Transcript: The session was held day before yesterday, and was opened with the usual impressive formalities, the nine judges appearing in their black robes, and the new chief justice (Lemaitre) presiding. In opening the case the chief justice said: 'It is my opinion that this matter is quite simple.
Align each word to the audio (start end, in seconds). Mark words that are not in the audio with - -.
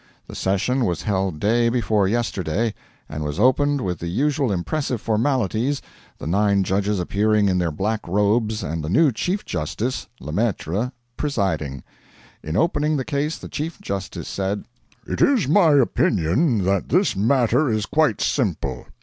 The 0.25 0.33
session 0.33 0.83
was 0.85 1.03
held 1.03 1.39
day 1.39 1.69
before 1.69 2.07
yesterday, 2.07 2.73
and 3.07 3.23
was 3.23 3.39
opened 3.39 3.81
with 3.81 3.99
the 3.99 4.07
usual 4.07 4.51
impressive 4.51 4.99
formalities, 4.99 5.79
the 6.17 6.25
nine 6.25 6.63
judges 6.63 6.99
appearing 6.99 7.47
in 7.47 7.59
their 7.59 7.69
black 7.69 8.07
robes, 8.07 8.63
and 8.63 8.83
the 8.83 8.89
new 8.89 9.11
chief 9.11 9.45
justice 9.45 10.07
(Lemaitre) 10.19 10.91
presiding. 11.17 11.83
In 12.41 12.57
opening 12.57 12.97
the 12.97 13.05
case 13.05 13.37
the 13.37 13.47
chief 13.47 13.79
justice 13.79 14.27
said: 14.27 14.65
'It 15.05 15.21
is 15.21 15.47
my 15.47 15.73
opinion 15.73 16.63
that 16.63 16.89
this 16.89 17.15
matter 17.15 17.69
is 17.69 17.85
quite 17.85 18.21
simple. 18.21 18.87